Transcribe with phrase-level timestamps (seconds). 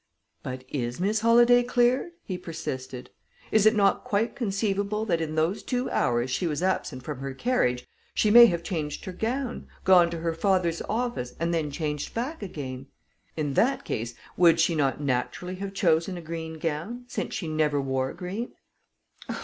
[0.41, 3.11] "But is Miss Holladay cleared?" he persisted.
[3.51, 7.35] "Is it not quite conceivable that in those two hours she was absent from her
[7.35, 7.85] carriage,
[8.15, 12.41] she may have changed her gown, gone to her father's office, and then changed back
[12.41, 12.87] again?
[13.37, 17.79] In that case, would she not naturally have chosen a green gown, since she never
[17.79, 18.53] wore green?"